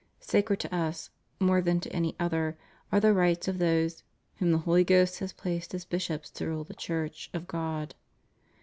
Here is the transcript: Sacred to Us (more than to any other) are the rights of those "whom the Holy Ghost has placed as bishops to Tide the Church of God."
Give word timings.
Sacred 0.19 0.59
to 0.61 0.73
Us 0.75 1.11
(more 1.39 1.61
than 1.61 1.79
to 1.81 1.93
any 1.93 2.15
other) 2.19 2.57
are 2.91 2.99
the 2.99 3.13
rights 3.13 3.47
of 3.47 3.59
those 3.59 4.01
"whom 4.37 4.51
the 4.51 4.57
Holy 4.57 4.83
Ghost 4.83 5.19
has 5.19 5.31
placed 5.31 5.75
as 5.75 5.85
bishops 5.85 6.31
to 6.31 6.45
Tide 6.47 6.65
the 6.65 6.73
Church 6.73 7.29
of 7.35 7.45
God." 7.45 7.93